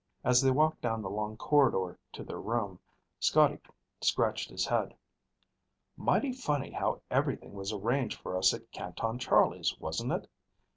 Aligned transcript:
As 0.23 0.41
they 0.41 0.49
walked 0.49 0.81
down 0.81 1.03
the 1.03 1.11
long 1.11 1.37
corridor 1.37 1.99
to 2.13 2.23
their 2.23 2.39
room, 2.41 2.79
Scotty 3.19 3.59
scratched 3.99 4.49
his 4.49 4.65
head. 4.65 4.95
"Mighty 5.95 6.33
funny 6.33 6.71
how 6.71 7.03
everything 7.11 7.53
was 7.53 7.71
arranged 7.71 8.17
for 8.19 8.35
us 8.35 8.51
at 8.51 8.71
Canton 8.71 9.19
Charlie's, 9.19 9.77
wasn't 9.79 10.11
it? 10.13 10.27